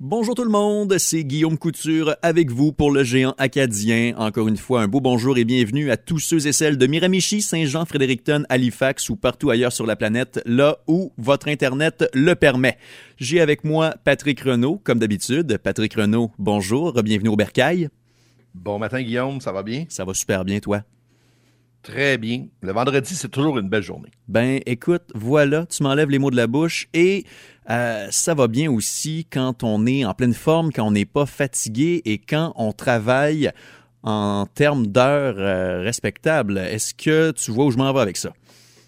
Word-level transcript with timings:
Bonjour 0.00 0.36
tout 0.36 0.44
le 0.44 0.50
monde, 0.50 0.96
c'est 0.98 1.24
Guillaume 1.24 1.58
Couture 1.58 2.14
avec 2.22 2.52
vous 2.52 2.70
pour 2.70 2.92
le 2.92 3.02
géant 3.02 3.34
acadien. 3.36 4.14
Encore 4.16 4.46
une 4.46 4.56
fois, 4.56 4.82
un 4.82 4.86
beau 4.86 5.00
bonjour 5.00 5.36
et 5.38 5.44
bienvenue 5.44 5.90
à 5.90 5.96
tous 5.96 6.20
ceux 6.20 6.46
et 6.46 6.52
celles 6.52 6.78
de 6.78 6.86
Miramichi, 6.86 7.42
Saint-Jean, 7.42 7.84
Fredericton, 7.84 8.44
Halifax 8.48 9.10
ou 9.10 9.16
partout 9.16 9.50
ailleurs 9.50 9.72
sur 9.72 9.86
la 9.86 9.96
planète, 9.96 10.40
là 10.46 10.78
où 10.86 11.10
votre 11.18 11.48
Internet 11.48 12.08
le 12.14 12.36
permet. 12.36 12.78
J'ai 13.16 13.40
avec 13.40 13.64
moi 13.64 13.96
Patrick 14.04 14.38
Renault, 14.38 14.80
comme 14.84 15.00
d'habitude. 15.00 15.58
Patrick 15.58 15.94
Renault, 15.94 16.30
bonjour, 16.38 17.02
bienvenue 17.02 17.30
au 17.30 17.36
Bercail. 17.36 17.88
Bon 18.54 18.78
matin 18.78 19.02
Guillaume, 19.02 19.40
ça 19.40 19.50
va 19.50 19.64
bien? 19.64 19.84
Ça 19.88 20.04
va 20.04 20.14
super 20.14 20.44
bien, 20.44 20.60
toi? 20.60 20.84
Très 21.82 22.18
bien. 22.18 22.46
Le 22.60 22.72
vendredi, 22.72 23.14
c'est 23.14 23.28
toujours 23.28 23.58
une 23.58 23.68
belle 23.68 23.82
journée. 23.82 24.10
Ben, 24.26 24.60
écoute, 24.66 25.04
voilà, 25.14 25.64
tu 25.66 25.82
m'enlèves 25.82 26.10
les 26.10 26.18
mots 26.18 26.30
de 26.30 26.36
la 26.36 26.46
bouche 26.46 26.88
et 26.92 27.24
euh, 27.70 28.08
ça 28.10 28.34
va 28.34 28.48
bien 28.48 28.70
aussi 28.70 29.26
quand 29.30 29.62
on 29.62 29.86
est 29.86 30.04
en 30.04 30.14
pleine 30.14 30.34
forme, 30.34 30.72
quand 30.72 30.86
on 30.86 30.90
n'est 30.90 31.04
pas 31.04 31.26
fatigué 31.26 32.02
et 32.04 32.18
quand 32.18 32.52
on 32.56 32.72
travaille 32.72 33.50
en 34.02 34.46
termes 34.46 34.86
d'heures 34.86 35.36
euh, 35.38 35.82
respectables. 35.82 36.58
Est-ce 36.58 36.94
que 36.94 37.30
tu 37.30 37.50
vois 37.50 37.66
où 37.66 37.70
je 37.70 37.76
m'en 37.76 37.92
vais 37.92 38.00
avec 38.00 38.16
ça? 38.16 38.32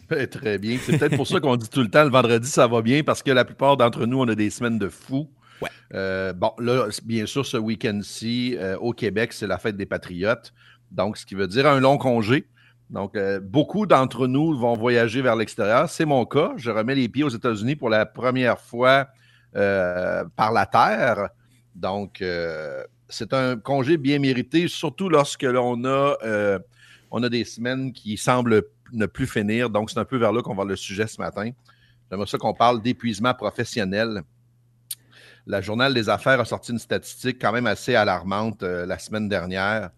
Ben, 0.09 0.27
très 0.29 0.59
bien. 0.59 0.79
C'est 0.83 0.99
peut-être 0.99 1.17
pour 1.17 1.27
ça 1.27 1.41
qu'on 1.41 1.57
dit 1.57 1.69
tout 1.69 1.83
le 1.83 1.91
temps 1.91 2.05
le 2.05 2.11
vendredi, 2.11 2.49
ça 2.49 2.67
va 2.67 2.83
bien, 2.83 3.03
parce 3.03 3.23
que 3.23 3.31
la 3.31 3.45
plupart 3.45 3.77
d'entre 3.77 4.07
nous, 4.07 4.19
on 4.19 4.29
a 4.29 4.35
des 4.35 4.51
semaines 4.51 4.79
de 4.79 4.89
fous. 4.89 5.31
Ouais. 5.63 5.69
Euh, 5.95 6.33
bon, 6.33 6.53
là, 6.59 6.89
bien 7.05 7.27
sûr, 7.27 7.47
ce 7.47 7.57
week-end-ci, 7.57 8.57
au 8.81 8.93
Québec, 8.93 9.33
c'est 9.33 9.47
la 9.47 9.59
fête 9.59 9.77
des 9.77 9.87
Patriotes. 9.87 10.53
Donc, 10.91 11.19
ce 11.19 11.27
qui 11.27 11.35
veut 11.35 11.47
dire 11.47 11.67
un 11.67 11.81
long 11.81 11.99
congé. 11.99 12.47
Donc, 12.91 13.17
euh, 13.17 13.39
beaucoup 13.41 13.87
d'entre 13.87 14.27
nous 14.27 14.59
vont 14.59 14.75
voyager 14.75 15.23
vers 15.23 15.37
l'extérieur. 15.37 15.89
C'est 15.89 16.05
mon 16.05 16.27
cas. 16.27 16.53
Je 16.57 16.71
remets 16.71 16.97
les 16.97 17.09
pieds 17.09 17.23
aux 17.23 17.29
États-Unis 17.29 17.77
pour 17.77 17.89
la 17.89 18.05
première 18.05 18.59
fois 18.59 19.07
euh, 19.55 20.25
par 20.35 20.53
la 20.53 20.67
terre. 20.67 21.29
Donc, 21.77 22.21
euh, 22.21 22.83
c'est 23.09 23.33
un 23.33 23.57
congé 23.57 23.97
bien 23.97 24.19
mérité, 24.19 24.67
surtout 24.67 25.09
lorsque 25.09 25.45
l'on 25.45 25.85
a, 25.85 26.17
a 27.13 27.29
des 27.29 27.45
semaines 27.45 27.93
qui 27.93 28.17
semblent 28.17 28.63
ne 28.93 29.07
plus 29.07 29.29
finir. 29.29 29.71
Donc, 29.71 29.91
c'est 29.91 30.01
un 30.01 30.05
peu 30.05 30.17
vers 30.17 30.33
là 30.33 30.43
qu'on 30.43 30.57
va 30.57 30.65
le 30.65 30.77
sujet 30.77 31.07
ce 31.07 31.21
matin. 31.21 31.51
J'aimerais 32.11 32.27
ça 32.27 32.39
qu'on 32.39 32.55
parle 32.55 32.83
d'épuisement 32.83 33.35
professionnel. 33.35 34.23
La 35.47 35.61
Journal 35.61 35.95
des 35.95 36.09
Affaires 36.09 36.41
a 36.41 36.45
sorti 36.45 36.73
une 36.73 36.81
statistique 36.81 37.41
quand 37.41 37.53
même 37.53 37.69
assez 37.69 37.95
alarmante 37.95 38.63
la 38.63 38.99
semaine 38.99 39.29
dernière 39.29 39.91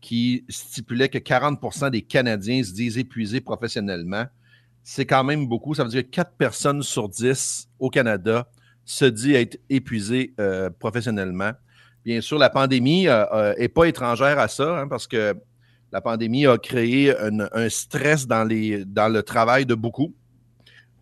qui 0.00 0.44
stipulait 0.48 1.08
que 1.08 1.18
40% 1.18 1.90
des 1.90 2.02
Canadiens 2.02 2.62
se 2.62 2.72
disent 2.72 2.98
épuisés 2.98 3.40
professionnellement. 3.40 4.26
C'est 4.82 5.06
quand 5.06 5.24
même 5.24 5.46
beaucoup. 5.46 5.74
Ça 5.74 5.82
veut 5.84 5.90
dire 5.90 6.04
que 6.04 6.10
4 6.10 6.32
personnes 6.36 6.82
sur 6.82 7.08
10 7.08 7.68
au 7.78 7.90
Canada 7.90 8.48
se 8.84 9.04
disent 9.04 9.34
être 9.34 9.58
épuisés 9.68 10.32
euh, 10.38 10.70
professionnellement. 10.70 11.52
Bien 12.04 12.20
sûr, 12.20 12.38
la 12.38 12.50
pandémie 12.50 13.02
n'est 13.02 13.08
euh, 13.08 13.52
euh, 13.58 13.68
pas 13.68 13.86
étrangère 13.86 14.38
à 14.38 14.46
ça, 14.46 14.80
hein, 14.80 14.88
parce 14.88 15.08
que 15.08 15.34
la 15.92 16.00
pandémie 16.00 16.46
a 16.46 16.56
créé 16.56 17.12
un, 17.18 17.68
stress 17.68 18.26
dans, 18.26 18.44
les, 18.44 18.84
dans 18.84 19.08
le 19.12 19.22
travail 19.22 19.66
de 19.66 19.74
beaucoup. 19.74 20.14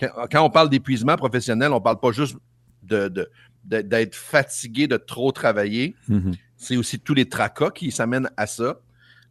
Quand, 0.01 0.45
on 0.45 0.51
parle 0.51 0.70
d'épuisement 0.70 1.17
professionnel, 1.17 1.73
on 1.73 1.77
ne 1.77 1.81
parle 1.81 2.01
pas 2.01 2.12
juste 2.12 2.36
d'être 2.83 4.14
fatigué 4.14 4.86
de 4.86 4.97
trop 4.97 5.33
travailler. 5.33 5.95
Mm-hmm. 6.08 6.34
C'est 6.65 6.77
aussi 6.77 6.98
tous 6.98 7.15
les 7.15 7.29
tracas 7.29 7.70
qui 7.70 7.91
s'amènent 7.91 8.31
à 8.37 8.47
ça 8.47 8.77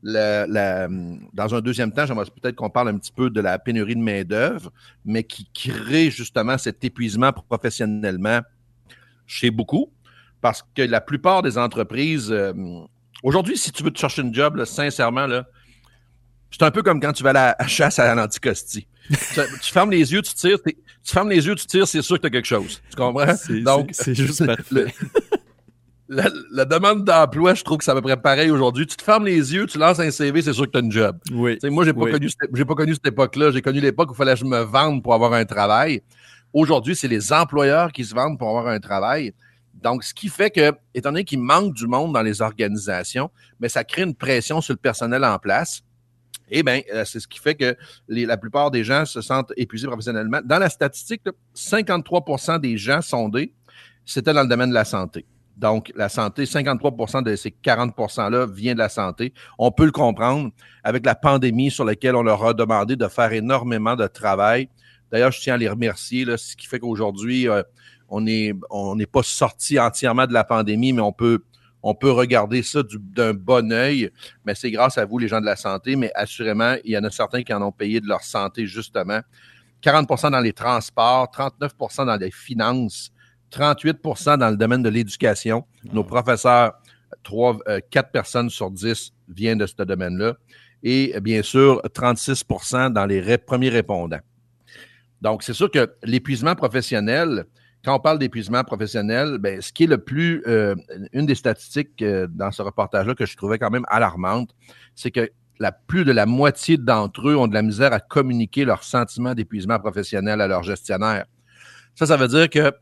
dans 0.04 1.56
un 1.56 1.62
deuxième 1.62 1.92
temps, 1.92 2.06
j'aimerais 2.06 2.26
peut-être 2.26 2.56
qu'on 2.56 2.70
parle 2.70 2.90
un 2.90 2.98
petit 2.98 3.12
peu 3.12 3.30
de 3.30 3.40
la 3.40 3.58
pénurie 3.58 3.96
de 3.96 4.02
main-d'œuvre, 4.02 4.72
mais 5.06 5.24
qui 5.24 5.48
crée 5.54 6.12
justement 6.12 6.58
cet 6.58 6.84
épuisement 6.84 7.32
professionnellement 7.32 8.42
chez 9.26 9.50
beaucoup. 9.50 9.92
Parce 10.42 10.64
que 10.76 10.82
la 10.82 11.00
plupart 11.00 11.42
des 11.42 11.58
entreprises, 11.58 12.30
euh, 12.32 12.54
aujourd'hui, 13.24 13.58
si 13.58 13.72
tu 13.72 13.82
veux 13.82 13.92
te 13.92 14.00
chercher 14.00 14.24
une 14.24 14.34
job, 14.34 14.62
sincèrement, 14.66 15.26
là, 15.26 15.46
c'est 16.52 16.64
un 16.64 16.72
peu 16.72 16.84
comme 16.84 17.00
quand 17.00 17.14
tu 17.14 17.24
vas 17.24 17.30
à 17.30 17.56
la 17.58 17.68
chasse 17.68 17.98
à 17.98 18.14
l'anticostie. 18.14 18.86
tu, 19.10 19.72
fermes 19.72 19.92
les 19.92 20.12
yeux, 20.12 20.22
tu 20.22 20.34
tires, 20.34 20.60
tu 20.62 20.74
fermes 21.06 21.30
les 21.30 21.48
yeux, 21.48 21.56
tu 21.56 21.66
tires, 21.66 21.88
c'est 21.88 22.02
sûr 22.02 22.18
que 22.18 22.22
tu 22.22 22.28
as 22.28 22.30
quelque 22.30 22.46
chose. 22.46 22.82
Tu 22.90 22.96
comprends? 22.98 23.34
Donc, 23.64 23.92
c'est 23.94 24.14
juste 24.16 24.46
parfait 24.46 24.94
la, 26.52 26.66
demande 26.66 27.04
d'emploi, 27.04 27.54
je 27.54 27.64
trouve 27.64 27.80
que 27.80 27.84
ça 27.84 27.92
à 27.92 27.96
peu 27.96 28.02
près 28.02 28.18
pareil 28.18 28.52
aujourd'hui. 28.52 28.86
Tu 28.86 28.96
te 28.96 29.04
fermes 29.04 29.26
les 29.26 29.54
yeux, 29.54 29.66
tu 29.66 29.78
lances 29.78 30.00
un 30.00 30.12
CV, 30.12 30.42
c'est 30.42 30.54
sûr 30.54 30.66
que 30.66 30.72
tu 30.72 30.78
as 30.78 30.82
une 30.82 30.92
job. 30.92 31.18
Oui. 31.32 31.58
moi, 31.66 31.86
j'ai 31.86 31.94
pas, 31.94 32.12
connu, 32.12 32.30
pas 32.30 32.76
connu 32.76 32.94
cette 32.94 33.08
époque-là. 33.08 33.52
J'ai 33.52 33.62
connu 33.62 33.80
l'époque 33.80 34.10
où 34.10 34.14
il 34.14 34.18
fallait 34.18 34.34
que 34.34 34.40
je 34.40 34.46
me 34.46 34.62
vende 34.62 35.04
pour 35.04 35.14
avoir 35.14 35.34
un 35.34 35.46
travail. 35.46 36.02
Aujourd'hui, 36.54 36.96
c'est 36.96 37.08
les 37.08 37.34
employeurs 37.34 37.92
qui 37.92 38.06
se 38.06 38.14
vendent 38.14 38.38
pour 38.38 38.50
avoir 38.50 38.68
un 38.68 38.80
travail. 38.80 39.34
Donc, 39.74 40.04
ce 40.04 40.14
qui 40.14 40.30
fait 40.30 40.52
que, 40.52 40.72
étant 40.94 41.10
donné 41.10 41.24
qu'il 41.24 41.40
manque 41.40 41.74
du 41.74 41.88
monde 41.88 42.14
dans 42.14 42.22
les 42.22 42.42
organisations, 42.42 43.30
mais 43.60 43.70
ça 43.70 43.84
crée 43.84 44.04
une 44.04 44.16
pression 44.16 44.62
sur 44.62 44.74
le 44.74 44.78
personnel 44.78 45.26
en 45.26 45.38
place. 45.40 45.82
Eh 46.50 46.62
bien, 46.62 46.82
euh, 46.94 47.04
c'est 47.06 47.20
ce 47.20 47.28
qui 47.28 47.40
fait 47.40 47.56
que 47.56 47.76
la 48.08 48.38
plupart 48.38 48.70
des 48.70 48.84
gens 48.84 49.06
se 49.06 49.22
sentent 49.22 49.52
épuisés 49.58 49.88
professionnellement. 49.88 50.40
Dans 50.44 50.60
la 50.60 50.70
statistique, 50.70 51.22
53% 51.56 52.60
des 52.60 52.78
gens 52.78 53.02
sondés, 53.02 53.54
c'était 54.06 54.34
dans 54.34 54.44
le 54.44 54.48
domaine 54.48 54.70
de 54.70 54.74
la 54.74 54.86
santé. 54.86 55.26
Donc, 55.58 55.92
la 55.96 56.10
santé, 56.10 56.46
53% 56.46 57.24
de 57.24 57.36
ces 57.36 57.52
40 57.52 57.96
%-là 57.96 58.48
vient 58.48 58.74
de 58.74 58.80
la 58.80 58.90
santé. 58.90 59.34
On 59.60 59.72
peut 59.72 59.86
le 59.86 59.92
comprendre 59.92 60.52
avec 60.84 61.06
la 61.06 61.16
pandémie 61.16 61.70
sur 61.70 61.86
laquelle 61.86 62.16
on 62.16 62.24
leur 62.24 62.44
a 62.44 62.54
demandé 62.54 62.96
de 62.96 63.08
faire 63.08 63.32
énormément 63.34 63.96
de 63.96 64.08
travail. 64.08 64.70
D'ailleurs, 65.12 65.32
je 65.32 65.42
tiens 65.42 65.54
à 65.54 65.58
les 65.58 65.70
remercier, 65.70 66.26
ce 66.38 66.56
qui 66.56 66.66
fait 66.66 66.80
qu'aujourd'hui, 66.80 67.48
euh, 67.48 67.62
on 68.10 68.22
n'est 68.22 69.06
pas 69.06 69.24
sorti 69.24 69.80
entièrement 69.80 70.26
de 70.26 70.34
la 70.34 70.44
pandémie, 70.44 70.92
mais 70.92 71.02
on 71.02 71.14
peut, 71.14 71.44
on 71.84 71.94
peut 71.94 72.12
regarder 72.12 72.64
ça 72.64 72.82
d'un 73.00 73.34
bon 73.34 73.72
œil. 73.72 74.10
Mais 74.46 74.56
c'est 74.56 74.72
grâce 74.72 74.98
à 74.98 75.06
vous, 75.06 75.20
les 75.20 75.28
gens 75.28 75.40
de 75.40 75.46
la 75.46 75.56
santé. 75.56 75.96
Mais 75.96 76.12
assurément, 76.16 76.76
il 76.84 76.92
y 76.92 76.98
en 76.98 77.04
a 77.04 77.12
certains 77.12 77.44
qui 77.44 77.54
en 77.54 77.62
ont 77.62 77.72
payé 77.72 78.02
de 78.02 78.08
leur 78.08 78.24
santé, 78.24 78.66
justement. 78.66 79.22
40% 79.84 80.32
dans 80.32 80.40
les 80.40 80.54
transports, 80.54 81.30
39% 81.32 82.06
dans 82.06 82.16
les 82.16 82.32
finances, 82.32 83.12
38% 83.54 84.38
dans 84.38 84.50
le 84.50 84.58
domaine 84.58 84.82
de 84.82 84.90
l'éducation. 84.90 85.66
Nos 85.92 86.04
professeurs, 86.04 86.74
3, 87.24 87.60
4 87.90 88.06
euh, 88.06 88.10
personnes 88.12 88.50
sur 88.50 88.72
10 88.72 89.14
viennent 89.30 89.60
de 89.60 89.68
ce 89.68 89.82
domaine-là. 89.84 90.34
Et 90.82 91.18
bien 91.22 91.42
sûr, 91.44 91.82
36% 91.94 92.92
dans 92.92 93.06
les 93.06 93.38
premiers 93.38 93.70
répondants. 93.70 94.20
Donc, 95.22 95.44
c'est 95.44 95.54
sûr 95.54 95.72
que 95.72 95.94
l'épuisement 96.04 96.56
professionnel, 96.56 97.46
quand 97.86 97.96
on 97.96 98.00
parle 98.00 98.20
d'épuisement 98.20 98.64
professionnel, 98.64 99.38
ben, 99.40 99.62
ce 99.62 99.72
qui 99.72 99.84
est 99.86 99.88
le 99.88 100.00
plus, 100.00 100.44
euh, 100.48 100.76
une 101.14 101.26
des 101.26 101.36
statistiques 101.36 102.02
euh, 102.02 102.28
dans 102.30 102.52
ce 102.52 102.62
reportage-là 102.62 103.16
que 103.16 103.26
je 103.26 103.38
trouvais 103.38 103.58
quand 103.58 103.70
même 103.70 103.86
alarmante, 103.88 104.50
c'est 104.96 105.12
que 105.12 105.30
la 105.60 105.72
plus 105.72 106.04
de 106.04 106.12
la 106.12 106.26
moitié 106.26 106.78
d'entre 106.78 107.30
eux 107.30 107.38
ont 107.38 107.48
de 107.48 107.54
la 107.54 107.62
misère 107.62 107.94
à 107.94 108.02
communiquer 108.02 108.66
leur 108.66 108.84
sentiment 108.84 109.34
d'épuisement 109.34 109.80
professionnel 109.80 110.42
à 110.42 110.48
leur 110.48 110.64
gestionnaire. 110.64 111.26
Ça, 111.96 112.06
ça 112.06 112.18
veut 112.18 112.28
dire 112.28 112.50
que 112.50 112.74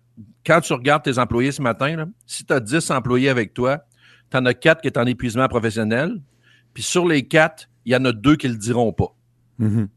quand 0.45 0.61
tu 0.61 0.73
regardes 0.73 1.03
tes 1.03 1.17
employés 1.17 1.51
ce 1.51 1.61
matin, 1.61 2.05
si 2.25 2.45
tu 2.45 2.53
as 2.53 2.59
10 2.59 2.91
employés 2.91 3.29
avec 3.29 3.53
toi, 3.53 3.85
tu 4.29 4.37
en 4.37 4.45
as 4.45 4.53
4 4.53 4.81
qui 4.81 4.87
sont 4.87 4.99
en 4.99 5.05
épuisement 5.05 5.47
professionnel, 5.47 6.21
puis 6.73 6.83
sur 6.83 7.07
les 7.07 7.27
4, 7.27 7.69
il 7.85 7.93
y 7.93 7.95
en 7.95 8.05
a 8.05 8.11
2 8.11 8.35
qui 8.35 8.47
ne 8.47 8.53
le 8.53 8.57
diront 8.57 8.93
pas. 8.93 9.15
Mm-hmm. 9.59 9.87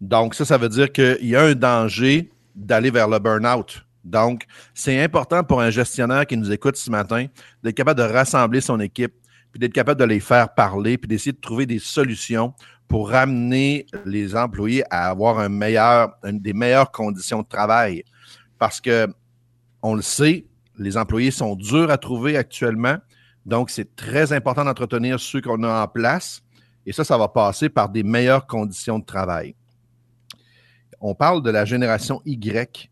Donc, 0.00 0.34
ça, 0.34 0.44
ça 0.44 0.58
veut 0.58 0.68
dire 0.68 0.92
qu'il 0.92 1.26
y 1.26 1.36
a 1.36 1.42
un 1.42 1.54
danger 1.54 2.30
d'aller 2.54 2.90
vers 2.90 3.08
le 3.08 3.18
burn-out. 3.18 3.84
Donc, 4.04 4.44
c'est 4.74 5.02
important 5.02 5.42
pour 5.42 5.60
un 5.60 5.70
gestionnaire 5.70 6.26
qui 6.26 6.36
nous 6.36 6.52
écoute 6.52 6.76
ce 6.76 6.90
matin 6.90 7.26
d'être 7.62 7.74
capable 7.74 8.00
de 8.00 8.06
rassembler 8.06 8.60
son 8.60 8.78
équipe, 8.80 9.14
puis 9.50 9.58
d'être 9.58 9.72
capable 9.72 9.98
de 9.98 10.04
les 10.04 10.20
faire 10.20 10.52
parler, 10.52 10.98
puis 10.98 11.08
d'essayer 11.08 11.32
de 11.32 11.40
trouver 11.40 11.64
des 11.64 11.78
solutions 11.78 12.52
pour 12.86 13.10
ramener 13.10 13.86
les 14.04 14.36
employés 14.36 14.84
à 14.90 15.08
avoir 15.08 15.38
un 15.38 15.48
meilleur, 15.48 16.14
des 16.22 16.52
meilleures 16.52 16.90
conditions 16.90 17.40
de 17.40 17.48
travail. 17.48 18.04
Parce 18.58 18.80
que 18.80 19.08
on 19.84 19.94
le 19.94 20.02
sait, 20.02 20.46
les 20.78 20.96
employés 20.96 21.30
sont 21.30 21.54
durs 21.54 21.90
à 21.90 21.98
trouver 21.98 22.36
actuellement. 22.38 22.96
Donc, 23.44 23.68
c'est 23.68 23.94
très 23.94 24.32
important 24.32 24.64
d'entretenir 24.64 25.20
ceux 25.20 25.42
qu'on 25.42 25.62
a 25.62 25.82
en 25.82 25.86
place. 25.86 26.42
Et 26.86 26.92
ça, 26.92 27.04
ça 27.04 27.18
va 27.18 27.28
passer 27.28 27.68
par 27.68 27.90
des 27.90 28.02
meilleures 28.02 28.46
conditions 28.46 28.98
de 28.98 29.04
travail. 29.04 29.54
On 31.00 31.14
parle 31.14 31.42
de 31.42 31.50
la 31.50 31.66
génération 31.66 32.22
Y, 32.24 32.90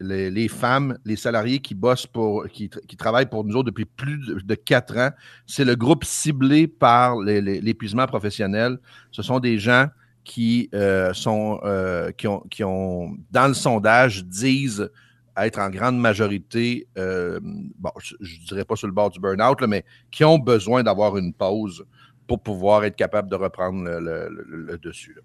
les, 0.00 0.48
femmes, 0.48 0.96
les 1.04 1.16
salariés 1.16 1.58
qui 1.58 1.74
bossent 1.74 2.06
pour, 2.06 2.46
qui, 2.48 2.70
travaillent 2.96 3.28
pour 3.28 3.44
nous 3.44 3.56
autres 3.56 3.66
depuis 3.66 3.84
plus 3.84 4.18
de, 4.42 4.54
quatre 4.54 4.96
ans. 4.96 5.10
C'est 5.46 5.66
le 5.66 5.76
groupe 5.76 6.04
ciblé 6.04 6.66
par 6.66 7.16
l'épuisement 7.20 8.06
professionnel. 8.06 8.78
Ce 9.12 9.22
sont 9.22 9.40
des 9.40 9.58
gens 9.58 9.88
qui 10.24 10.70
euh, 10.74 11.12
euh, 11.26 12.12
qui 12.12 12.64
ont, 12.64 13.16
dans 13.30 13.46
le 13.46 13.54
sondage, 13.54 14.24
disent 14.24 14.90
être 15.36 15.58
en 15.58 15.70
grande 15.70 15.98
majorité, 15.98 16.86
euh, 16.98 17.40
bon, 17.42 17.90
je 17.98 18.14
ne 18.14 18.46
dirais 18.46 18.64
pas 18.64 18.76
sur 18.76 18.86
le 18.86 18.92
bord 18.92 19.10
du 19.10 19.20
burn-out, 19.20 19.62
mais 19.62 19.84
qui 20.10 20.24
ont 20.24 20.38
besoin 20.38 20.82
d'avoir 20.82 21.16
une 21.16 21.32
pause 21.32 21.84
pour 22.26 22.42
pouvoir 22.42 22.84
être 22.84 22.96
capable 22.96 23.28
de 23.28 23.36
reprendre 23.36 23.82
le, 23.84 24.78
dessus. 24.78 25.16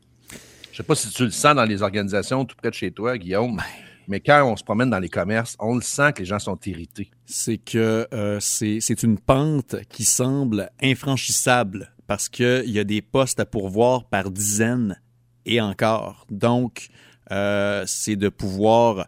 Je 0.72 0.72
ne 0.72 0.76
sais 0.76 0.84
pas 0.84 0.96
si 0.96 1.10
tu 1.10 1.24
le 1.24 1.32
sens 1.32 1.56
dans 1.56 1.66
les 1.66 1.82
organisations 1.82 2.46
tout 2.46 2.56
près 2.56 2.70
de 2.70 2.76
chez 2.76 2.92
toi, 2.92 3.18
Guillaume. 3.18 3.62
Mais 4.08 4.20
quand 4.20 4.44
on 4.52 4.56
se 4.56 4.64
promène 4.64 4.90
dans 4.90 5.00
les 5.00 5.10
commerces, 5.10 5.56
on 5.60 5.76
le 5.76 5.82
sent 5.82 6.14
que 6.14 6.20
les 6.20 6.26
gens 6.26 6.40
sont 6.40 6.60
irrités. 6.66 7.10
C'est 7.26 7.58
que 7.58 8.08
euh, 8.14 8.40
c'est 8.40 9.04
une 9.04 9.20
pente 9.20 9.76
qui 9.90 10.04
semble 10.04 10.70
infranchissable 10.82 11.92
parce 12.08 12.30
qu'il 12.30 12.70
y 12.70 12.80
a 12.80 12.84
des 12.84 13.02
postes 13.02 13.40
à 13.40 13.46
pourvoir 13.46 14.06
par 14.06 14.30
dizaines 14.30 15.02
et 15.46 15.62
encore. 15.62 16.26
Donc, 16.30 16.90
euh, 17.32 17.84
c'est 17.88 18.16
de 18.16 18.30
pouvoir 18.30 19.08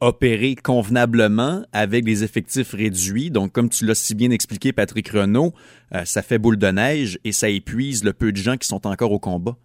opérer 0.00 0.54
convenablement 0.54 1.64
avec 1.72 2.04
des 2.04 2.24
effectifs 2.24 2.72
réduits. 2.72 3.30
Donc, 3.30 3.52
comme 3.52 3.68
tu 3.68 3.84
l'as 3.86 3.94
si 3.94 4.14
bien 4.14 4.30
expliqué, 4.30 4.72
Patrick 4.72 5.08
Renault, 5.08 5.52
euh, 5.94 6.04
ça 6.04 6.22
fait 6.22 6.38
boule 6.38 6.56
de 6.56 6.68
neige 6.68 7.18
et 7.24 7.32
ça 7.32 7.48
épuise 7.48 8.02
le 8.04 8.12
peu 8.12 8.32
de 8.32 8.36
gens 8.36 8.56
qui 8.56 8.66
sont 8.66 8.86
encore 8.86 9.12
au 9.12 9.18
combat. 9.18 9.56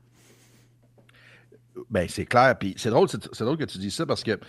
Ben, 1.90 2.08
c'est 2.10 2.26
clair. 2.26 2.56
Puis 2.58 2.74
c'est 2.78 2.90
drôle, 2.90 3.10
c'est 3.10 3.44
drôle 3.44 3.58
que 3.58 3.66
tu 3.66 3.78
dis 3.78 3.92
ça 3.92 4.06
parce 4.06 4.24
que 4.24 4.40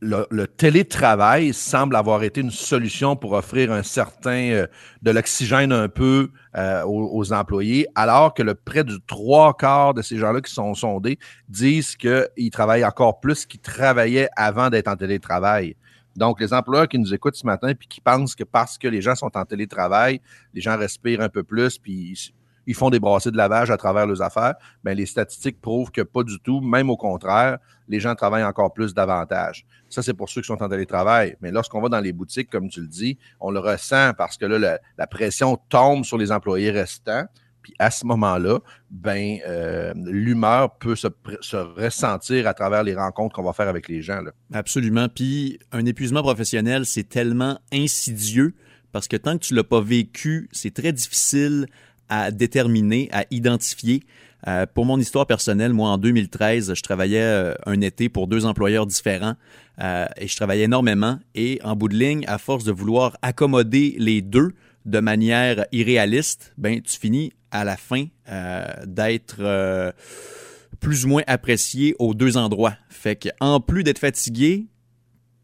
le, 0.00 0.46
télétravail 0.46 1.52
semble 1.52 1.96
avoir 1.96 2.22
été 2.22 2.40
une 2.40 2.50
solution 2.50 3.16
pour 3.16 3.32
offrir 3.32 3.72
un 3.72 3.82
certain 3.82 4.50
euh, 4.50 4.66
de 5.02 5.10
l'oxygène 5.10 5.72
un 5.72 5.88
peu 5.88 6.30
euh, 6.56 6.82
aux, 6.84 7.32
employés, 7.32 7.86
alors 7.94 8.32
que 8.34 8.42
le 8.42 8.54
près 8.54 8.84
du 8.84 8.96
trois 9.06 9.56
quarts 9.56 9.94
de 9.94 10.02
ces 10.02 10.18
gens-là 10.18 10.40
qui 10.40 10.52
sont 10.52 10.74
sondés 10.74 11.18
disent 11.48 11.96
qu'ils 11.96 12.50
travaillent 12.52 12.84
encore 12.84 13.20
plus 13.20 13.44
qu'ils 13.44 13.60
travaillaient 13.60 14.28
avant 14.36 14.70
d'être 14.70 14.88
en 14.88 14.96
télétravail. 14.96 15.76
Donc, 16.16 16.40
les 16.40 16.52
employeurs 16.52 16.88
qui 16.88 16.98
nous 16.98 17.14
écoutent 17.14 17.36
ce 17.36 17.46
matin 17.46 17.74
puis 17.74 17.86
qui 17.86 18.00
pensent 18.00 18.34
que 18.34 18.42
parce 18.42 18.76
que 18.76 18.88
les 18.88 19.00
gens 19.00 19.14
sont 19.14 19.36
en 19.36 19.44
télétravail, 19.44 20.20
les 20.52 20.60
gens 20.60 20.76
respirent 20.76 21.20
un 21.20 21.28
peu 21.28 21.44
plus 21.44 21.78
puis 21.78 22.32
ils 22.68 22.74
font 22.74 22.90
des 22.90 23.00
brassées 23.00 23.30
de 23.30 23.36
lavage 23.36 23.70
à 23.70 23.78
travers 23.78 24.06
leurs 24.06 24.20
affaires, 24.20 24.54
bien, 24.84 24.92
les 24.92 25.06
statistiques 25.06 25.58
prouvent 25.58 25.90
que 25.90 26.02
pas 26.02 26.22
du 26.22 26.38
tout, 26.38 26.60
même 26.60 26.90
au 26.90 26.98
contraire, 26.98 27.56
les 27.88 27.98
gens 27.98 28.14
travaillent 28.14 28.44
encore 28.44 28.74
plus 28.74 28.92
davantage. 28.92 29.64
Ça, 29.88 30.02
c'est 30.02 30.12
pour 30.12 30.28
ceux 30.28 30.42
qui 30.42 30.48
sont 30.48 30.62
en 30.62 30.68
télétravail. 30.68 31.34
Mais 31.40 31.50
lorsqu'on 31.50 31.80
va 31.80 31.88
dans 31.88 32.00
les 32.00 32.12
boutiques, 32.12 32.50
comme 32.50 32.68
tu 32.68 32.82
le 32.82 32.86
dis, 32.86 33.16
on 33.40 33.50
le 33.50 33.58
ressent 33.58 34.12
parce 34.18 34.36
que 34.36 34.44
là, 34.44 34.78
la, 34.98 35.06
pression 35.06 35.58
tombe 35.70 36.04
sur 36.04 36.18
les 36.18 36.30
employés 36.30 36.70
restants. 36.70 37.24
Puis 37.62 37.72
à 37.78 37.90
ce 37.90 38.04
moment-là, 38.04 38.58
ben, 38.90 39.38
euh, 39.46 39.94
l'humeur 39.96 40.76
peut 40.76 40.94
se, 40.94 41.08
ressentir 41.56 42.46
à 42.46 42.52
travers 42.52 42.82
les 42.82 42.94
rencontres 42.94 43.34
qu'on 43.34 43.42
va 43.42 43.54
faire 43.54 43.68
avec 43.68 43.88
les 43.88 44.02
gens. 44.02 44.20
Absolument. 44.52 45.08
Puis 45.08 45.58
un 45.72 45.86
épuisement 45.86 46.22
professionnel, 46.22 46.84
c'est 46.84 47.08
tellement 47.08 47.58
insidieux 47.72 48.54
parce 48.92 49.08
que 49.08 49.16
tant 49.16 49.38
que 49.38 49.44
tu 49.44 49.54
l'as 49.54 49.64
pas 49.64 49.80
vécu, 49.80 50.48
c'est 50.52 50.74
très 50.74 50.92
difficile 50.92 51.66
à 52.08 52.30
déterminer, 52.30 53.08
à 53.12 53.24
identifier. 53.30 54.04
Euh, 54.46 54.66
pour 54.72 54.84
mon 54.84 54.98
histoire 54.98 55.26
personnelle, 55.26 55.72
moi, 55.72 55.90
en 55.90 55.98
2013, 55.98 56.74
je 56.74 56.82
travaillais 56.82 57.20
euh, 57.20 57.54
un 57.66 57.80
été 57.80 58.08
pour 58.08 58.28
deux 58.28 58.46
employeurs 58.46 58.86
différents 58.86 59.34
euh, 59.80 60.06
et 60.16 60.28
je 60.28 60.36
travaillais 60.36 60.64
énormément. 60.64 61.18
Et 61.34 61.58
en 61.64 61.74
bout 61.74 61.88
de 61.88 61.96
ligne, 61.96 62.24
à 62.28 62.38
force 62.38 62.64
de 62.64 62.72
vouloir 62.72 63.16
accommoder 63.22 63.96
les 63.98 64.22
deux 64.22 64.52
de 64.84 65.00
manière 65.00 65.66
irréaliste, 65.72 66.52
ben, 66.56 66.80
tu 66.80 66.98
finis 66.98 67.32
à 67.50 67.64
la 67.64 67.76
fin 67.76 68.06
d'être 68.86 69.94
plus 70.80 71.04
ou 71.04 71.08
moins 71.08 71.22
apprécié 71.26 71.94
aux 71.98 72.14
deux 72.14 72.36
endroits. 72.36 72.74
Fait 72.88 73.16
que, 73.16 73.28
en 73.40 73.60
plus 73.60 73.82
d'être 73.82 73.98
fatigué, 73.98 74.66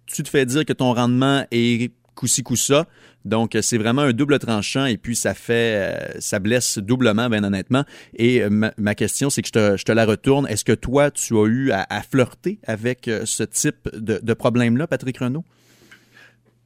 tu 0.07 0.23
te 0.23 0.29
fais 0.29 0.47
dire 0.47 0.65
que 0.65 0.73
ton 0.73 0.93
rendement 0.93 1.45
est 1.51 1.93
coup-ci, 2.15 2.43
coup-ça. 2.43 2.87
Donc, 3.25 3.57
c'est 3.63 3.79
vraiment 3.79 4.03
un 4.03 4.13
double 4.13 4.39
tranchant 4.39 4.85
et 4.85 4.99
puis 4.99 5.17
ça 5.17 5.33
fait, 5.35 6.15
euh, 6.15 6.21
ça 6.21 6.39
blesse 6.39 6.79
doublement, 6.79 7.31
bien 7.31 7.43
honnêtement. 7.43 7.85
Et 8.17 8.43
euh, 8.43 8.51
ma, 8.77 8.95
question, 8.95 9.31
c'est 9.31 9.41
que 9.41 9.49
je 9.49 9.85
te, 9.85 9.93
la 9.93 10.05
retourne. 10.05 10.47
Est-ce 10.47 10.65
que 10.65 10.73
toi, 10.73 11.11
tu 11.11 11.37
as 11.37 11.47
eu 11.47 11.71
à, 11.73 12.03
flirter 12.03 12.59
avec 12.67 13.09
euh, 13.09 13.23
ce 13.25 13.43
type 13.43 13.89
de, 13.95 14.35
problème-là, 14.35 14.87
Patrick 14.87 15.19
Renault? 15.19 15.45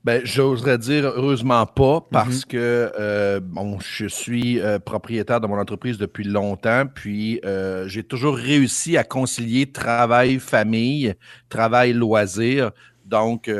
Ben, 0.04 0.22
j'oserais 0.24 0.78
dire 0.78 1.04
heureusement 1.04 1.66
pas 1.66 2.00
parce 2.10 2.42
mm-hmm. 2.42 2.46
que 2.46 3.38
bon, 3.40 3.78
je 3.80 4.06
suis 4.06 4.60
propriétaire 4.84 5.40
de 5.40 5.46
mon 5.46 5.58
entreprise 5.58 5.98
depuis 5.98 6.24
longtemps, 6.24 6.84
puis 6.86 7.40
j'ai 7.86 8.04
toujours 8.04 8.36
réussi 8.36 8.96
à 8.96 9.04
concilier 9.04 9.70
travail, 9.70 10.38
famille, 10.38 11.14
travail, 11.50 11.92
loisir. 11.92 12.70
Donc, 13.04 13.50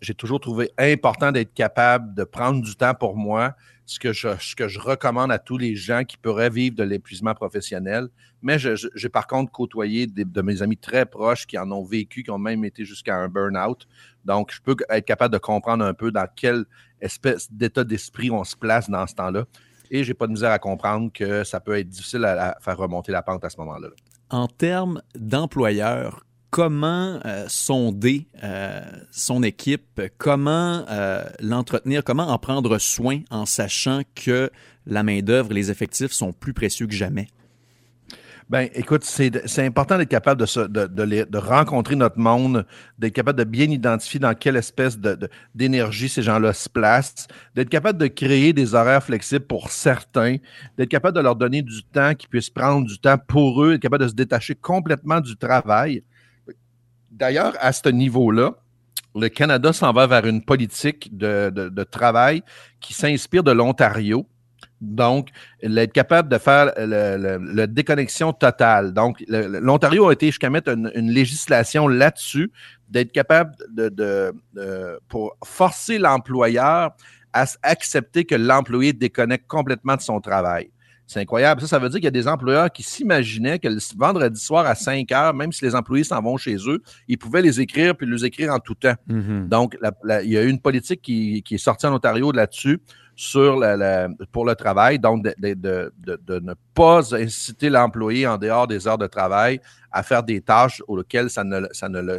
j'ai 0.00 0.14
toujours 0.14 0.40
trouvé 0.40 0.70
important 0.78 1.32
d'être 1.32 1.54
capable 1.54 2.14
de 2.14 2.24
prendre 2.24 2.62
du 2.62 2.74
temps 2.76 2.94
pour 2.94 3.16
moi, 3.16 3.54
ce 3.86 3.98
que, 3.98 4.12
je, 4.12 4.28
ce 4.40 4.54
que 4.56 4.68
je 4.68 4.80
recommande 4.80 5.30
à 5.30 5.38
tous 5.38 5.58
les 5.58 5.76
gens 5.76 6.04
qui 6.04 6.16
pourraient 6.16 6.50
vivre 6.50 6.76
de 6.76 6.84
l'épuisement 6.84 7.34
professionnel. 7.34 8.08
Mais 8.42 8.58
j'ai 8.58 9.08
par 9.08 9.26
contre 9.26 9.52
côtoyé 9.52 10.06
de 10.06 10.42
mes 10.42 10.62
amis 10.62 10.76
très 10.76 11.06
proches 11.06 11.46
qui 11.46 11.58
en 11.58 11.70
ont 11.70 11.84
vécu, 11.84 12.22
qui 12.22 12.30
ont 12.30 12.38
même 12.38 12.64
été 12.64 12.84
jusqu'à 12.84 13.16
un 13.16 13.28
burn-out. 13.28 13.86
Donc, 14.24 14.52
je 14.52 14.60
peux 14.60 14.76
être 14.88 15.04
capable 15.04 15.32
de 15.32 15.38
comprendre 15.38 15.84
un 15.84 15.94
peu 15.94 16.10
dans 16.10 16.26
quelle 16.34 16.64
espèce 17.00 17.50
d'état 17.52 17.84
d'esprit 17.84 18.30
on 18.30 18.44
se 18.44 18.56
place 18.56 18.88
dans 18.88 19.06
ce 19.06 19.14
temps-là. 19.14 19.44
Et 19.90 20.02
j'ai 20.02 20.14
pas 20.14 20.26
de 20.26 20.32
misère 20.32 20.50
à 20.50 20.58
comprendre 20.58 21.10
que 21.12 21.44
ça 21.44 21.60
peut 21.60 21.78
être 21.78 21.88
difficile 21.88 22.24
à, 22.24 22.56
faire 22.60 22.76
remonter 22.76 23.12
la 23.12 23.22
pente 23.22 23.44
à 23.44 23.50
ce 23.50 23.58
moment-là. 23.58 23.88
En 24.30 24.48
termes 24.48 25.02
d'employeurs, 25.14 26.24
comment 26.54 27.18
euh, 27.24 27.46
sonder 27.48 28.28
euh, 28.44 28.80
son 29.10 29.42
équipe, 29.42 30.00
comment 30.18 30.84
euh, 30.88 31.24
l'entretenir, 31.40 32.04
comment 32.04 32.28
en 32.28 32.38
prendre 32.38 32.78
soin 32.78 33.22
en 33.32 33.44
sachant 33.44 34.02
que 34.14 34.52
la 34.86 35.02
main-d'œuvre 35.02 35.50
et 35.50 35.54
les 35.54 35.72
effectifs 35.72 36.12
sont 36.12 36.32
plus 36.32 36.54
précieux 36.54 36.86
que 36.86 36.94
jamais? 36.94 37.26
Ben, 38.48 38.68
écoute, 38.74 39.02
c'est 39.02 39.66
important 39.66 39.98
d'être 39.98 40.10
capable 40.10 40.40
de, 40.44 41.38
rencontrer 41.38 41.96
notre 41.96 42.20
monde, 42.20 42.64
d'être 43.00 43.14
capable 43.14 43.40
de 43.40 43.44
bien 43.44 43.68
identifier 43.68 44.20
dans 44.20 44.34
quelle 44.34 44.54
espèce 44.54 44.96
d'énergie 45.56 46.08
ces 46.08 46.22
gens-là 46.22 46.52
se 46.52 46.68
placent, 46.68 47.26
d'être 47.56 47.70
capable 47.70 47.98
de 47.98 48.06
créer 48.06 48.52
des 48.52 48.76
horaires 48.76 49.02
flexibles 49.02 49.46
pour 49.46 49.70
certains, 49.70 50.36
d'être 50.78 50.90
capable 50.90 51.16
de 51.16 51.22
leur 51.22 51.34
donner 51.34 51.62
du 51.62 51.82
temps, 51.82 52.14
qu'ils 52.14 52.28
puissent 52.28 52.50
prendre 52.50 52.86
du 52.86 53.00
temps 53.00 53.18
pour 53.18 53.64
eux, 53.64 53.72
d'être 53.72 53.82
capable 53.82 54.04
de 54.04 54.08
se 54.10 54.14
détacher 54.14 54.54
complètement 54.54 55.20
du 55.20 55.36
travail. 55.36 56.04
D'ailleurs, 57.14 57.54
à 57.60 57.72
ce 57.72 57.88
niveau-là, 57.90 58.54
le 59.14 59.28
Canada 59.28 59.72
s'en 59.72 59.92
va 59.92 60.08
vers 60.08 60.26
une 60.26 60.44
politique 60.44 61.16
de, 61.16 61.84
travail 61.84 62.42
qui 62.80 62.92
s'inspire 62.92 63.44
de 63.44 63.52
l'Ontario. 63.52 64.26
Donc, 64.80 65.28
être 65.62 65.92
capable 65.92 66.28
de 66.28 66.38
faire 66.38 66.72
la 66.76 67.66
déconnexion 67.68 68.32
totale. 68.32 68.92
Donc, 68.92 69.22
l'Ontario 69.28 70.08
a 70.08 70.12
été 70.12 70.26
jusqu'à 70.26 70.50
mettre 70.50 70.72
une, 70.72 71.10
législation 71.10 71.86
là-dessus, 71.86 72.50
d'être 72.88 73.12
capable 73.12 73.54
de, 73.70 74.34
pour 75.08 75.36
forcer 75.44 75.98
l'employeur 75.98 76.96
à 77.32 77.46
accepter 77.62 78.24
que 78.24 78.34
l'employé 78.34 78.92
déconnecte 78.92 79.46
complètement 79.46 79.94
de 79.94 80.02
son 80.02 80.20
travail. 80.20 80.70
C'est 81.06 81.20
incroyable. 81.20 81.60
Ça, 81.60 81.66
ça 81.66 81.78
veut 81.78 81.88
dire 81.88 81.98
qu'il 81.98 82.04
y 82.04 82.08
a 82.08 82.10
des 82.10 82.28
employeurs 82.28 82.70
qui 82.70 82.82
s'imaginaient 82.82 83.58
que 83.58 83.68
le 83.68 83.78
vendredi 83.96 84.40
soir 84.40 84.66
à 84.66 84.74
5 84.74 85.10
heures, 85.12 85.34
même 85.34 85.52
si 85.52 85.64
les 85.64 85.74
employés 85.74 86.04
s'en 86.04 86.22
vont 86.22 86.36
chez 86.36 86.56
eux, 86.66 86.82
ils 87.08 87.18
pouvaient 87.18 87.42
les 87.42 87.60
écrire 87.60 87.94
puis 87.94 88.06
les 88.06 88.24
écrire 88.24 88.52
en 88.52 88.58
tout 88.58 88.74
temps. 88.74 88.94
Mm-hmm. 89.08 89.48
Donc, 89.48 89.76
il 90.22 90.30
y 90.30 90.38
a 90.38 90.42
eu 90.42 90.48
une 90.48 90.60
politique 90.60 91.02
qui, 91.02 91.44
est 91.48 91.58
sortie 91.58 91.86
en 91.86 91.94
Ontario 91.94 92.32
là-dessus 92.32 92.80
sur 93.16 93.56
la, 93.56 94.08
pour 94.32 94.44
le 94.44 94.54
travail, 94.54 94.98
donc 94.98 95.22
de, 95.22 95.92
ne 96.40 96.54
pas 96.74 97.14
inciter 97.14 97.68
l'employé 97.68 98.26
en 98.26 98.38
dehors 98.38 98.66
des 98.66 98.88
heures 98.88 98.98
de 98.98 99.06
travail 99.06 99.60
à 99.92 100.02
faire 100.02 100.22
des 100.22 100.40
tâches 100.40 100.82
auxquelles 100.88 101.30
ça 101.30 101.44
ne, 101.44 101.66
ça 101.72 101.88
ne, 101.88 102.18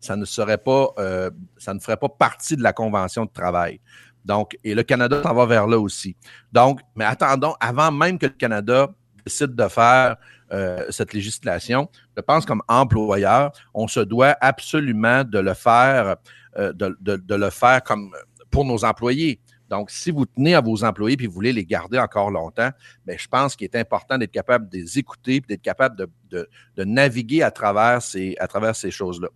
ça, 0.00 0.16
ne 0.16 0.24
serait 0.24 0.58
pas, 0.58 0.88
euh, 0.98 1.30
ça 1.58 1.74
ne 1.74 1.80
ferait 1.80 1.96
pas 1.96 2.08
partie 2.08 2.56
de 2.56 2.62
la 2.62 2.72
convention 2.72 3.24
de 3.24 3.30
travail. 3.30 3.80
Donc, 4.26 4.58
et 4.64 4.74
le 4.74 4.82
Canada 4.82 5.22
s'en 5.22 5.32
va 5.32 5.46
vers 5.46 5.66
là 5.66 5.78
aussi. 5.78 6.16
Donc, 6.52 6.80
mais 6.96 7.04
attendons, 7.04 7.54
avant 7.60 7.92
même 7.92 8.18
que 8.18 8.26
le 8.26 8.32
Canada 8.32 8.88
décide 9.24 9.54
de 9.54 9.68
faire 9.68 10.16
euh, 10.52 10.84
cette 10.90 11.14
législation, 11.14 11.88
je 12.16 12.22
pense 12.22 12.44
comme 12.44 12.62
employeur, 12.68 13.52
on 13.72 13.86
se 13.86 14.00
doit 14.00 14.36
absolument 14.40 15.22
de 15.24 15.38
le 15.38 15.54
faire, 15.54 16.16
euh, 16.58 16.72
de, 16.72 17.34
le 17.34 17.50
faire 17.50 17.82
comme 17.84 18.10
pour 18.50 18.64
nos 18.64 18.84
employés. 18.84 19.40
Donc, 19.70 19.90
si 19.90 20.10
vous 20.10 20.26
tenez 20.26 20.54
à 20.54 20.60
vos 20.60 20.84
employés 20.84 21.16
et 21.20 21.26
vous 21.26 21.32
voulez 21.32 21.52
les 21.52 21.64
garder 21.64 21.98
encore 21.98 22.30
longtemps, 22.30 22.70
bien, 23.04 23.16
je 23.16 23.28
pense 23.28 23.56
qu'il 23.56 23.64
est 23.64 23.76
important 23.76 24.18
d'être 24.18 24.32
capable 24.32 24.68
de 24.68 24.78
les 24.78 24.98
écouter 24.98 25.36
et 25.36 25.40
d'être 25.40 25.62
capable 25.62 26.08
de, 26.30 26.48
naviguer 26.84 27.42
à 27.42 27.50
travers 27.50 28.02
ces 28.02 28.90
choses-là. 28.90 29.28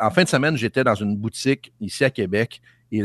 en 0.00 0.10
fin 0.10 0.22
de 0.24 0.28
semaine, 0.28 0.56
j'étais 0.56 0.84
dans 0.84 0.94
une 0.94 1.16
boutique 1.16 1.72
ici 1.80 2.04
à 2.04 2.10
Québec 2.10 2.60
et 2.92 3.02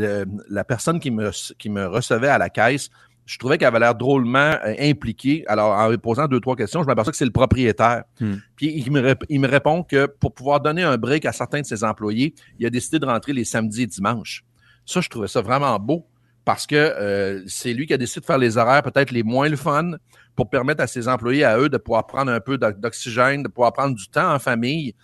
la 0.48 0.64
personne 0.64 1.00
qui 1.00 1.10
me, 1.10 1.30
qui 1.58 1.68
me 1.68 1.86
recevait 1.86 2.28
à 2.28 2.38
la 2.38 2.48
caisse, 2.48 2.90
je 3.30 3.38
trouvais 3.38 3.58
qu'elle 3.58 3.68
avait 3.68 3.78
l'air 3.78 3.94
drôlement 3.94 4.56
euh, 4.64 4.74
impliquée. 4.80 5.44
Alors, 5.46 5.72
en 5.78 5.96
posant 5.98 6.26
deux, 6.26 6.40
trois 6.40 6.56
questions, 6.56 6.82
je 6.82 6.86
m'aperçois 6.86 7.12
que 7.12 7.16
c'est 7.16 7.24
le 7.24 7.30
propriétaire. 7.30 8.02
Hmm. 8.18 8.34
Puis, 8.56 8.72
il 8.74 8.90
me, 8.90 9.14
il 9.28 9.40
me, 9.40 9.46
répond 9.46 9.84
que 9.84 10.06
pour 10.06 10.34
pouvoir 10.34 10.60
donner 10.60 10.82
un 10.82 10.96
break 10.96 11.24
à 11.26 11.32
certains 11.32 11.60
de 11.60 11.66
ses 11.66 11.84
employés, 11.84 12.34
il 12.58 12.66
a 12.66 12.70
décidé 12.70 12.98
de 12.98 13.06
rentrer 13.06 13.32
les 13.32 13.44
samedis 13.44 13.82
et 13.82 13.86
dimanches. 13.86 14.44
Ça, 14.84 15.00
je 15.00 15.08
trouvais 15.08 15.28
ça 15.28 15.42
vraiment 15.42 15.78
beau 15.78 16.06
parce 16.44 16.66
que 16.66 16.74
euh, 16.74 17.42
c'est 17.46 17.72
lui 17.72 17.86
qui 17.86 17.94
a 17.94 17.98
décidé 17.98 18.20
de 18.20 18.26
faire 18.26 18.38
les 18.38 18.56
horaires 18.56 18.82
peut-être 18.82 19.12
les 19.12 19.22
moins 19.22 19.48
le 19.48 19.56
fun 19.56 19.92
pour 20.34 20.48
permettre 20.48 20.82
à 20.82 20.86
ses 20.86 21.06
employés, 21.06 21.44
à 21.44 21.58
eux, 21.58 21.68
de 21.68 21.76
pouvoir 21.76 22.06
prendre 22.06 22.32
un 22.32 22.40
peu 22.40 22.58
d'oxygène, 22.58 23.42
de 23.42 23.48
pouvoir 23.48 23.72
prendre 23.72 23.94
du 23.94 24.08
temps 24.08 24.34
en 24.34 24.38
famille. 24.38 24.94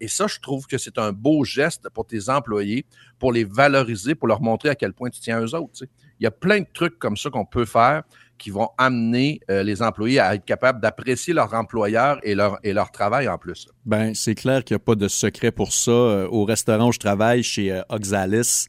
Et 0.00 0.08
ça, 0.08 0.26
je 0.26 0.38
trouve 0.40 0.66
que 0.66 0.78
c'est 0.78 0.98
un 0.98 1.12
beau 1.12 1.44
geste 1.44 1.88
pour 1.90 2.06
tes 2.06 2.28
employés, 2.28 2.84
pour 3.18 3.32
les 3.32 3.44
valoriser, 3.44 4.14
pour 4.14 4.28
leur 4.28 4.40
montrer 4.40 4.70
à 4.70 4.74
quel 4.74 4.92
point 4.92 5.10
tu 5.10 5.20
tiens 5.20 5.38
à 5.38 5.40
eux 5.42 5.54
autres. 5.54 5.84
Il 6.18 6.24
y 6.24 6.26
a 6.26 6.30
plein 6.30 6.60
de 6.60 6.66
trucs 6.72 6.98
comme 6.98 7.16
ça 7.16 7.30
qu'on 7.30 7.44
peut 7.44 7.66
faire 7.66 8.02
qui 8.38 8.50
vont 8.50 8.68
amener 8.78 9.40
euh, 9.50 9.62
les 9.62 9.82
employés 9.82 10.20
à 10.20 10.34
être 10.34 10.44
capables 10.44 10.80
d'apprécier 10.80 11.32
leur 11.32 11.52
employeur 11.54 12.18
et 12.22 12.34
leur, 12.34 12.58
et 12.62 12.72
leur 12.72 12.90
travail 12.90 13.28
en 13.28 13.38
plus. 13.38 13.68
Ben, 13.84 14.14
c'est 14.14 14.34
clair 14.34 14.62
qu'il 14.64 14.74
n'y 14.74 14.82
a 14.82 14.84
pas 14.84 14.94
de 14.94 15.08
secret 15.08 15.50
pour 15.50 15.72
ça. 15.72 15.90
Euh, 15.90 16.28
au 16.30 16.44
restaurant 16.44 16.88
où 16.88 16.92
je 16.92 16.98
travaille, 16.98 17.42
chez 17.42 17.72
euh, 17.72 17.82
Oxalis, 17.88 18.66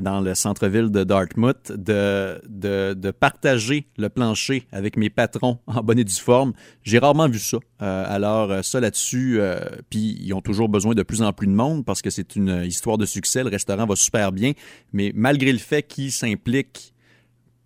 dans 0.00 0.20
le 0.20 0.34
centre-ville 0.34 0.90
de 0.90 1.04
Dartmouth, 1.04 1.72
de, 1.72 3.10
partager 3.18 3.86
le 3.96 4.08
plancher 4.08 4.66
avec 4.72 4.96
mes 4.96 5.10
patrons 5.10 5.58
en 5.66 5.82
bonne 5.82 5.98
et 5.98 6.04
due 6.04 6.14
forme. 6.14 6.52
J'ai 6.82 6.98
rarement 6.98 7.28
vu 7.28 7.38
ça. 7.38 7.58
alors, 7.78 8.64
ça 8.64 8.80
là-dessus, 8.80 9.40
puis 9.88 10.18
ils 10.20 10.32
ont 10.32 10.40
toujours 10.40 10.68
besoin 10.68 10.94
de 10.94 11.02
plus 11.02 11.22
en 11.22 11.32
plus 11.32 11.46
de 11.46 11.52
monde 11.52 11.84
parce 11.84 12.02
que 12.02 12.10
c'est 12.10 12.36
une 12.36 12.62
histoire 12.64 12.98
de 12.98 13.06
succès. 13.06 13.42
Le 13.42 13.50
restaurant 13.50 13.86
va 13.86 13.96
super 13.96 14.32
bien, 14.32 14.52
mais 14.92 15.12
malgré 15.14 15.52
le 15.52 15.58
fait 15.58 15.82
qu'ils 15.82 16.12
s'impliquent 16.12 16.92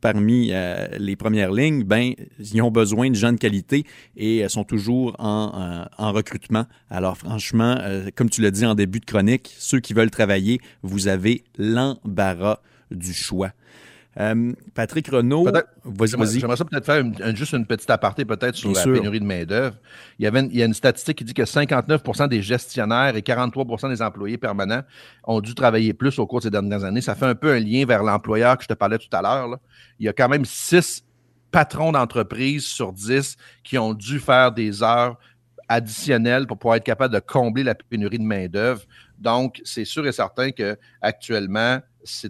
parmi 0.04 0.50
euh, 0.52 0.86
les 0.98 1.16
premières 1.16 1.50
lignes, 1.50 1.82
ben, 1.82 2.12
ils 2.38 2.60
ont 2.60 2.70
besoin 2.70 3.08
de 3.08 3.14
gens 3.14 3.32
de 3.32 3.38
qualité 3.38 3.84
et 4.18 4.46
sont 4.50 4.62
toujours 4.62 5.16
en, 5.18 5.50
euh, 5.54 5.84
en 5.96 6.12
recrutement. 6.12 6.66
Alors 6.90 7.16
franchement, 7.16 7.78
euh, 7.80 8.10
comme 8.14 8.28
tu 8.28 8.42
l'as 8.42 8.50
dit 8.50 8.66
en 8.66 8.74
début 8.74 9.00
de 9.00 9.06
chronique, 9.06 9.54
ceux 9.58 9.80
qui 9.80 9.94
veulent 9.94 10.10
travailler, 10.10 10.60
vous 10.82 11.08
avez 11.08 11.42
l'embarras 11.56 12.58
du 12.90 13.14
choix. 13.14 13.52
Euh, 14.20 14.52
Patrick 14.74 15.08
Renault, 15.08 15.44
vas-y. 15.84 16.38
J'aimerais 16.38 16.56
ça 16.56 16.64
peut-être 16.64 16.86
faire 16.86 17.04
juste 17.34 17.52
une 17.52 17.66
petite 17.66 17.90
aparté 17.90 18.24
peut-être 18.24 18.54
sur 18.54 18.72
la 18.72 18.82
pénurie 18.82 19.20
de 19.20 19.24
main-d'œuvre. 19.24 19.76
Il, 20.18 20.26
il 20.26 20.56
y 20.56 20.62
a 20.62 20.66
une 20.66 20.74
statistique 20.74 21.18
qui 21.18 21.24
dit 21.24 21.34
que 21.34 21.42
59% 21.42 22.28
des 22.28 22.42
gestionnaires 22.42 23.16
et 23.16 23.20
43% 23.20 23.88
des 23.88 24.02
employés 24.02 24.38
permanents 24.38 24.82
ont 25.24 25.40
dû 25.40 25.54
travailler 25.54 25.94
plus 25.94 26.18
au 26.18 26.26
cours 26.26 26.38
de 26.38 26.44
ces 26.44 26.50
dernières 26.50 26.84
années. 26.84 27.00
Ça 27.00 27.14
fait 27.14 27.26
un 27.26 27.34
peu 27.34 27.52
un 27.52 27.60
lien 27.60 27.84
vers 27.86 28.02
l'employeur 28.02 28.56
que 28.56 28.62
je 28.64 28.68
te 28.68 28.74
parlais 28.74 28.98
tout 28.98 29.08
à 29.12 29.22
l'heure. 29.22 29.58
Il 29.98 30.06
y 30.06 30.08
a 30.08 30.12
quand 30.12 30.28
même 30.28 30.44
6 30.44 31.04
patrons 31.50 31.92
d'entreprise 31.92 32.64
sur 32.64 32.92
10 32.92 33.36
qui 33.62 33.78
ont 33.78 33.94
dû 33.94 34.20
faire 34.20 34.52
des 34.52 34.82
heures 34.82 35.18
additionnelles 35.68 36.46
pour 36.46 36.58
pouvoir 36.58 36.76
être 36.76 36.84
capable 36.84 37.14
de 37.14 37.20
combler 37.20 37.62
la 37.62 37.74
pénurie 37.74 38.18
de 38.18 38.24
main-d'œuvre. 38.24 38.82
Donc, 39.18 39.60
c'est 39.64 39.84
sûr 39.84 40.06
et 40.06 40.12
certain 40.12 40.50
qu'actuellement, 40.50 41.80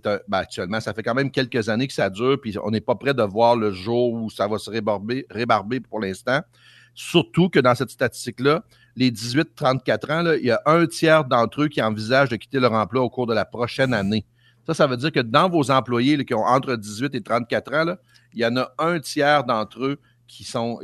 ben, 0.04 0.38
actuellement, 0.38 0.80
ça 0.80 0.94
fait 0.94 1.02
quand 1.02 1.14
même 1.14 1.30
quelques 1.30 1.68
années 1.68 1.86
que 1.86 1.92
ça 1.92 2.10
dure, 2.10 2.40
puis 2.40 2.56
on 2.62 2.70
n'est 2.70 2.80
pas 2.80 2.94
prêt 2.94 3.14
de 3.14 3.22
voir 3.22 3.56
le 3.56 3.72
jour 3.72 4.12
où 4.12 4.30
ça 4.30 4.46
va 4.46 4.58
se 4.58 4.70
rébarber, 4.70 5.80
pour 5.80 6.00
l'instant. 6.00 6.40
Surtout 6.94 7.48
que 7.48 7.58
dans 7.58 7.74
cette 7.74 7.90
statistique-là, 7.90 8.62
les 8.94 9.10
18-34 9.10 10.12
ans, 10.12 10.32
il 10.38 10.46
y 10.46 10.52
a 10.52 10.62
un 10.66 10.86
tiers 10.86 11.24
d'entre 11.24 11.62
eux 11.62 11.68
qui 11.68 11.82
envisagent 11.82 12.28
de 12.28 12.36
quitter 12.36 12.60
leur 12.60 12.72
emploi 12.72 13.02
au 13.02 13.10
cours 13.10 13.26
de 13.26 13.34
la 13.34 13.44
prochaine 13.44 13.92
année. 13.92 14.24
Ça, 14.66 14.74
ça 14.74 14.86
veut 14.86 14.96
dire 14.96 15.10
que 15.10 15.20
dans 15.20 15.48
vos 15.48 15.70
employés 15.70 16.24
qui 16.24 16.34
ont 16.34 16.44
entre 16.44 16.76
18 16.76 17.14
et 17.16 17.20
34 17.20 17.74
ans, 17.74 17.96
il 18.32 18.40
y 18.40 18.46
en 18.46 18.56
a 18.56 18.72
un 18.78 19.00
tiers 19.00 19.44
d'entre 19.44 19.84
eux 19.84 20.00
qui 20.28 20.44
sont 20.44 20.78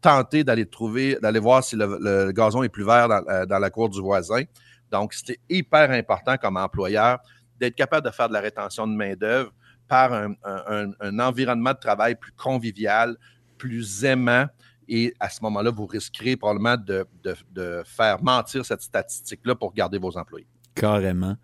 tentés 0.00 0.42
d'aller 0.42 0.66
trouver, 0.66 1.18
d'aller 1.20 1.38
voir 1.38 1.62
si 1.62 1.76
le, 1.76 2.32
gazon 2.32 2.62
est 2.62 2.68
plus 2.68 2.84
vert 2.84 3.08
dans, 3.08 3.22
euh, 3.28 3.46
dans 3.46 3.58
la 3.58 3.70
cour 3.70 3.90
du 3.90 4.00
voisin. 4.00 4.42
Donc, 4.90 5.12
c'était 5.12 5.40
hyper 5.48 5.90
important 5.90 6.36
comme 6.36 6.56
employeur 6.56 7.18
d'être 7.60 7.74
capable 7.74 8.06
de 8.06 8.12
faire 8.12 8.28
de 8.28 8.34
la 8.34 8.40
rétention 8.40 8.86
de 8.86 8.92
main-d'œuvre 8.92 9.52
par 9.88 10.12
un, 10.12 11.18
environnement 11.18 11.72
de 11.72 11.78
travail 11.78 12.16
plus 12.16 12.32
convivial, 12.32 13.16
plus 13.58 14.04
aimant. 14.04 14.46
Et 14.88 15.14
à 15.18 15.28
ce 15.28 15.40
moment-là, 15.42 15.70
vous 15.70 15.86
risquerez 15.86 16.36
probablement 16.36 16.76
de, 16.76 17.82
faire 17.84 18.22
mentir 18.22 18.64
cette 18.64 18.82
statistique-là 18.82 19.54
pour 19.54 19.72
garder 19.74 19.98
vos 19.98 20.16
employés. 20.16 20.46
Carrément. 20.74 21.36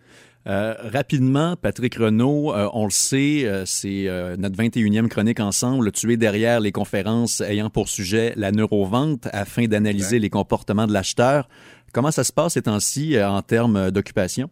Euh, 0.49 0.75
rapidement, 0.93 1.55
Patrick 1.57 1.95
Renault, 1.95 2.53
euh, 2.53 2.69
on 2.73 2.85
le 2.85 2.91
sait, 2.91 3.45
euh, 3.45 3.65
c'est 3.65 4.09
notre 4.39 4.57
21e 4.57 5.09
chronique 5.09 5.39
ensemble. 5.39 5.93
Tu 5.93 6.13
es 6.13 6.17
derrière 6.17 6.59
les 6.59 6.73
conférences 6.73 7.41
ayant 7.41 7.71
pour 7.71 7.89
sujet 7.89 8.33
la 8.37 8.51
neurovente 8.51 9.29
afin 9.33 9.67
d'analyser 9.67 10.19
les 10.19 10.31
comportements 10.31 10.87
de 10.87 10.93
l'acheteur. 10.93 11.49
Comment 11.93 12.11
ça 12.11 12.25
se 12.25 12.33
passe 12.33 12.55
ces 12.55 12.63
temps-ci 12.63 13.23
en 13.23 13.43
termes 13.43 13.91
d'occupation? 13.91 14.51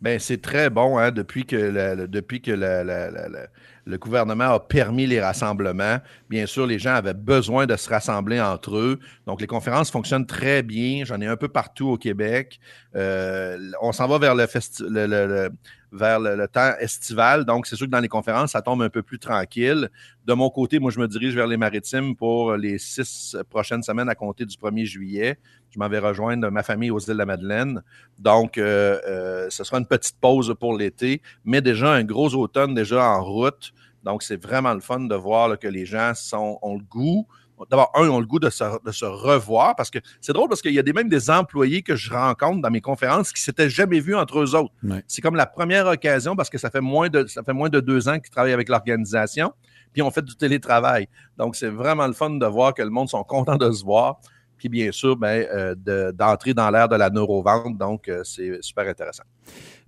Ben, 0.00 0.18
c'est 0.18 0.40
très 0.40 0.70
bon 0.70 0.96
hein, 0.96 1.10
depuis 1.10 1.44
que, 1.44 1.56
le, 1.56 2.06
depuis 2.06 2.40
que 2.40 2.52
le 2.52 3.98
gouvernement 3.98 4.52
a 4.52 4.60
permis 4.60 5.06
les 5.06 5.20
rassemblements. 5.20 5.98
Bien 6.28 6.46
sûr, 6.46 6.66
les 6.66 6.78
gens 6.78 6.94
avaient 6.94 7.14
besoin 7.14 7.66
de 7.66 7.74
se 7.74 7.88
rassembler 7.88 8.40
entre 8.40 8.76
eux. 8.76 9.00
Donc, 9.26 9.40
les 9.40 9.46
conférences 9.46 9.90
fonctionnent 9.90 10.26
très 10.26 10.62
bien. 10.62 11.04
J'en 11.04 11.20
ai 11.20 11.26
un 11.26 11.36
peu 11.36 11.48
partout 11.48 11.88
au 11.88 11.96
Québec. 11.96 12.60
Euh, 12.94 13.58
on 13.80 13.92
s'en 13.92 14.06
va 14.06 14.18
vers 14.18 14.34
le, 14.34 14.46
le, 14.88 15.50
vers 15.92 16.20
le, 16.20 16.46
temps 16.48 16.72
estival. 16.80 17.44
Donc, 17.44 17.66
c'est 17.66 17.76
sûr 17.76 17.86
que 17.86 17.90
dans 17.90 18.00
les 18.00 18.08
conférences, 18.08 18.52
ça 18.52 18.62
tombe 18.62 18.82
un 18.82 18.88
peu 18.88 19.02
plus 19.02 19.18
tranquille. 19.18 19.90
De 20.26 20.34
mon 20.34 20.50
côté, 20.50 20.78
moi, 20.78 20.90
je 20.90 21.00
me 21.00 21.08
dirige 21.08 21.34
vers 21.34 21.46
les 21.46 21.56
maritimes 21.56 22.14
pour 22.14 22.54
les 22.56 22.78
six 22.78 23.36
prochaines 23.48 23.82
semaines 23.82 24.08
à 24.08 24.14
compter 24.14 24.44
du 24.44 24.56
1er 24.56 24.84
juillet. 24.84 25.38
Je 25.70 25.78
m'en 25.78 25.88
vais 25.88 25.98
rejoindre 25.98 26.50
ma 26.50 26.62
famille 26.62 26.90
aux 26.90 26.98
îles 26.98 27.08
de 27.08 27.18
la 27.18 27.26
Madeleine. 27.26 27.82
Donc, 28.18 28.58
euh, 28.58 28.98
euh, 29.06 29.46
ce 29.50 29.64
sera 29.64 29.78
une 29.78 29.86
petite 29.86 30.16
pause 30.20 30.54
pour 30.58 30.76
l'été, 30.76 31.22
mais 31.44 31.60
déjà 31.60 31.92
un 31.92 32.04
gros 32.04 32.34
automne 32.34 32.74
déjà 32.74 33.04
en 33.04 33.24
route. 33.24 33.72
Donc, 34.04 34.22
c'est 34.22 34.40
vraiment 34.42 34.74
le 34.74 34.80
fun 34.80 35.00
de 35.00 35.14
voir 35.14 35.58
que 35.58 35.68
les 35.68 35.84
gens 35.84 36.12
sont, 36.14 36.58
ont 36.62 36.76
le 36.76 36.84
goût 36.84 37.26
d'abord, 37.70 37.90
un, 37.94 38.08
ont 38.08 38.20
le 38.20 38.26
goût 38.26 38.38
de 38.38 38.50
se, 38.50 39.04
revoir 39.04 39.76
parce 39.76 39.90
que 39.90 39.98
c'est 40.20 40.32
drôle 40.32 40.48
parce 40.48 40.62
qu'il 40.62 40.72
y 40.72 40.78
a 40.78 40.82
des, 40.82 40.92
même 40.92 41.08
des 41.08 41.30
employés 41.30 41.82
que 41.82 41.96
je 41.96 42.10
rencontre 42.10 42.62
dans 42.62 42.70
mes 42.70 42.80
conférences 42.80 43.32
qui 43.32 43.42
s'étaient 43.42 43.70
jamais 43.70 44.00
vus 44.00 44.14
entre 44.14 44.40
eux 44.40 44.54
autres. 44.54 44.72
C'est 45.06 45.22
comme 45.22 45.36
la 45.36 45.46
première 45.46 45.86
occasion 45.86 46.36
parce 46.36 46.50
que 46.50 46.58
ça 46.58 46.70
fait 46.70 46.80
moins 46.80 47.08
de, 47.08 47.26
ça 47.26 47.42
fait 47.42 47.52
moins 47.52 47.68
de 47.68 47.80
deux 47.80 48.08
ans 48.08 48.18
qu'ils 48.18 48.30
travaillent 48.30 48.52
avec 48.52 48.68
l'organisation, 48.68 49.52
puis 49.92 50.02
on 50.02 50.10
fait 50.10 50.24
du 50.24 50.36
télétravail. 50.36 51.08
Donc, 51.36 51.56
c'est 51.56 51.68
vraiment 51.68 52.06
le 52.06 52.12
fun 52.12 52.30
de 52.30 52.46
voir 52.46 52.74
que 52.74 52.82
le 52.82 52.90
monde 52.90 53.08
sont 53.08 53.24
contents 53.24 53.56
de 53.56 53.70
se 53.70 53.84
voir. 53.84 54.20
Puis 54.58 54.68
bien 54.68 54.90
sûr, 54.90 55.16
ben, 55.16 55.46
euh, 55.54 56.12
d'entrer 56.12 56.52
dans 56.52 56.68
l'ère 56.70 56.88
de 56.88 56.96
la 56.96 57.10
neurovente. 57.10 57.78
Donc, 57.78 58.08
euh, 58.08 58.22
c'est 58.24 58.58
super 58.60 58.88
intéressant. 58.88 59.22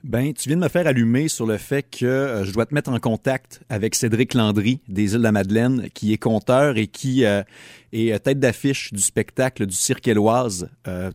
Ben, 0.02 0.32
tu 0.32 0.48
viens 0.48 0.56
de 0.56 0.62
me 0.62 0.68
faire 0.68 0.86
allumer 0.86 1.28
sur 1.28 1.44
le 1.44 1.58
fait 1.58 1.82
que 1.82 2.06
euh, 2.06 2.44
je 2.44 2.52
dois 2.52 2.64
te 2.64 2.72
mettre 2.72 2.90
en 2.90 2.98
contact 2.98 3.60
avec 3.68 3.94
Cédric 3.94 4.32
Landry 4.32 4.80
des 4.88 5.12
îles 5.12 5.18
de 5.18 5.22
la 5.22 5.32
Madeleine, 5.32 5.88
qui 5.92 6.14
est 6.14 6.18
conteur 6.18 6.78
et 6.78 6.86
qui 6.86 7.26
euh, 7.26 7.42
est 7.92 8.12
euh, 8.12 8.18
tête 8.18 8.38
d'affiche 8.38 8.92
du 8.92 9.02
spectacle 9.02 9.66
du 9.66 9.74
Cirque 9.74 10.06
Éloise 10.08 10.68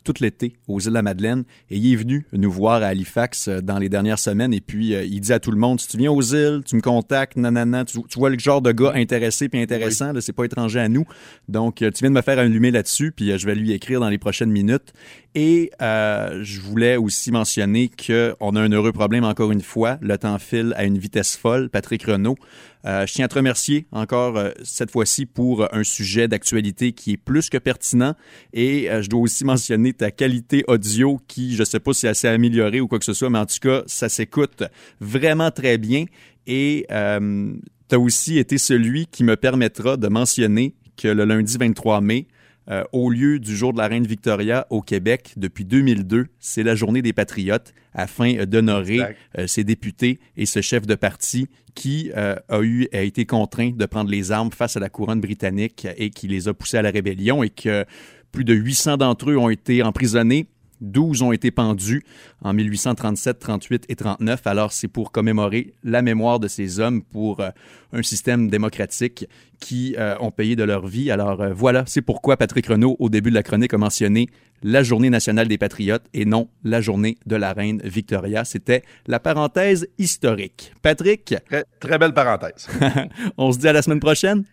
tout 0.03 0.13
l'été 0.19 0.55
aux 0.67 0.79
îles 0.79 0.89
de 0.89 0.93
la 0.93 1.01
Madeleine. 1.01 1.43
Et 1.69 1.77
il 1.77 1.93
est 1.93 1.95
venu 1.95 2.25
nous 2.33 2.51
voir 2.51 2.81
à 2.81 2.87
Halifax 2.87 3.49
dans 3.49 3.77
les 3.77 3.89
dernières 3.89 4.19
semaines. 4.19 4.53
Et 4.53 4.61
puis, 4.61 4.93
il 4.93 5.19
dit 5.19 5.33
à 5.33 5.39
tout 5.39 5.51
le 5.51 5.57
monde, 5.57 5.81
si 5.81 5.87
tu 5.87 5.97
viens 5.97 6.11
aux 6.11 6.21
îles, 6.21 6.61
tu 6.65 6.75
me 6.75 6.81
contactes, 6.81 7.35
nanana, 7.35 7.83
tu, 7.85 7.99
vois 8.15 8.29
le 8.29 8.39
genre 8.39 8.61
de 8.61 8.71
gars 8.71 8.93
intéressé 8.95 9.49
puis 9.49 9.61
intéressant, 9.61 10.13
c'est 10.19 10.33
pas 10.33 10.45
étranger 10.45 10.79
à 10.79 10.87
nous. 10.87 11.05
Donc, 11.49 11.75
tu 11.77 11.89
viens 11.99 12.09
de 12.09 12.15
me 12.15 12.21
faire 12.21 12.39
allumer 12.39 12.71
là-dessus, 12.71 13.11
puis 13.11 13.37
je 13.37 13.45
vais 13.45 13.55
lui 13.55 13.71
écrire 13.71 13.99
dans 13.99 14.09
les 14.09 14.17
prochaines 14.17 14.51
minutes. 14.51 14.93
Et 15.35 15.71
je 15.79 16.61
voulais 16.61 16.95
aussi 16.95 17.31
mentionner 17.31 17.89
qu'on 17.89 18.55
a 18.55 18.61
un 18.61 18.71
heureux 18.71 18.93
problème 18.93 19.23
encore 19.23 19.51
une 19.51 19.61
fois. 19.61 19.97
Le 20.01 20.17
temps 20.17 20.39
file 20.39 20.73
à 20.77 20.85
une 20.85 20.97
vitesse 20.97 21.35
folle. 21.35 21.69
Patrick 21.69 22.03
Renault. 22.03 22.37
Euh, 22.85 23.07
je 23.07 23.13
tiens 23.13 23.25
à 23.25 23.27
te 23.27 23.35
remercier 23.35 23.87
encore 23.91 24.37
euh, 24.37 24.51
cette 24.63 24.91
fois-ci 24.91 25.25
pour 25.25 25.73
un 25.73 25.83
sujet 25.83 26.27
d'actualité 26.27 26.91
qui 26.91 27.13
est 27.13 27.17
plus 27.17 27.49
que 27.49 27.57
pertinent. 27.57 28.13
Et 28.53 28.89
euh, 28.89 29.01
je 29.01 29.09
dois 29.09 29.21
aussi 29.21 29.43
mentionner 29.43 29.93
ta 29.93 30.11
qualité 30.11 30.63
audio 30.67 31.19
qui, 31.27 31.55
je 31.55 31.61
ne 31.61 31.65
sais 31.65 31.79
pas 31.79 31.93
si 31.93 32.05
elle 32.05 32.15
s'est 32.15 32.27
améliorée 32.27 32.81
ou 32.81 32.87
quoi 32.87 32.99
que 32.99 33.05
ce 33.05 33.13
soit, 33.13 33.29
mais 33.29 33.39
en 33.39 33.45
tout 33.45 33.59
cas, 33.59 33.81
ça 33.87 34.09
s'écoute 34.09 34.63
vraiment 34.99 35.49
très 35.51 35.77
bien. 35.77 36.05
Et 36.47 36.85
tu 36.89 37.95
as 37.95 37.99
aussi 37.99 38.37
été 38.37 38.57
celui 38.59 39.07
qui 39.07 39.23
me 39.23 39.35
permettra 39.35 39.97
de 39.97 40.07
mentionner 40.07 40.75
que 40.95 41.07
le 41.07 41.25
lundi 41.25 41.57
23 41.57 42.01
mai, 42.01 42.27
euh, 42.69 42.83
au 42.91 43.09
lieu 43.09 43.39
du 43.39 43.55
jour 43.55 43.73
de 43.73 43.77
la 43.77 43.87
reine 43.87 44.07
Victoria 44.07 44.65
au 44.69 44.81
Québec 44.81 45.33
depuis 45.37 45.65
2002. 45.65 46.27
C'est 46.39 46.63
la 46.63 46.75
journée 46.75 47.01
des 47.01 47.13
patriotes 47.13 47.73
afin 47.93 48.45
d'honorer 48.45 49.01
euh, 49.37 49.47
ces 49.47 49.63
députés 49.63 50.19
et 50.35 50.45
ce 50.45 50.61
chef 50.61 50.87
de 50.87 50.95
parti 50.95 51.47
qui 51.75 52.11
euh, 52.17 52.35
a, 52.49 52.61
eu, 52.61 52.87
a 52.91 53.01
été 53.01 53.25
contraint 53.25 53.71
de 53.71 53.85
prendre 53.85 54.09
les 54.09 54.31
armes 54.31 54.51
face 54.51 54.77
à 54.77 54.79
la 54.79 54.89
couronne 54.89 55.21
britannique 55.21 55.87
et 55.97 56.09
qui 56.09 56.27
les 56.27 56.47
a 56.47 56.53
poussés 56.53 56.77
à 56.77 56.81
la 56.81 56.91
rébellion 56.91 57.43
et 57.43 57.49
que 57.49 57.85
plus 58.31 58.45
de 58.45 58.53
800 58.53 58.97
d'entre 58.97 59.29
eux 59.29 59.37
ont 59.37 59.49
été 59.49 59.83
emprisonnés 59.83 60.47
12 60.81 61.21
ont 61.21 61.31
été 61.31 61.51
pendus 61.51 62.03
en 62.41 62.53
1837, 62.53 63.39
38 63.39 63.85
et 63.89 63.95
39. 63.95 64.47
Alors, 64.47 64.71
c'est 64.71 64.87
pour 64.87 65.11
commémorer 65.11 65.73
la 65.83 66.01
mémoire 66.01 66.39
de 66.39 66.47
ces 66.47 66.79
hommes 66.79 67.01
pour 67.03 67.39
euh, 67.39 67.49
un 67.93 68.03
système 68.03 68.49
démocratique 68.49 69.27
qui 69.59 69.95
euh, 69.97 70.15
ont 70.19 70.31
payé 70.31 70.55
de 70.55 70.63
leur 70.63 70.87
vie. 70.87 71.11
Alors, 71.11 71.41
euh, 71.41 71.53
voilà, 71.53 71.83
c'est 71.87 72.01
pourquoi 72.01 72.37
Patrick 72.37 72.67
Renault, 72.67 72.95
au 72.99 73.09
début 73.09 73.29
de 73.29 73.35
la 73.35 73.43
chronique, 73.43 73.73
a 73.73 73.77
mentionné 73.77 74.27
la 74.63 74.83
journée 74.83 75.09
nationale 75.09 75.47
des 75.47 75.57
patriotes 75.57 76.05
et 76.13 76.25
non 76.25 76.49
la 76.63 76.81
journée 76.81 77.17
de 77.25 77.35
la 77.35 77.53
reine 77.53 77.81
Victoria. 77.83 78.45
C'était 78.45 78.83
la 79.07 79.19
parenthèse 79.19 79.87
historique. 79.97 80.73
Patrick? 80.81 81.35
Très, 81.49 81.65
très 81.79 81.97
belle 81.97 82.13
parenthèse. 82.13 82.67
On 83.37 83.51
se 83.51 83.59
dit 83.59 83.67
à 83.67 83.73
la 83.73 83.81
semaine 83.81 83.99
prochaine. 83.99 84.43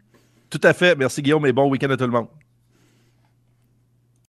Tout 0.50 0.60
à 0.64 0.74
fait. 0.74 0.96
Merci 0.96 1.22
Guillaume 1.22 1.46
et 1.46 1.52
bon 1.52 1.68
week-end 1.70 1.90
à 1.90 1.96
tout 1.96 2.04
le 2.04 2.10
monde. 2.10 2.26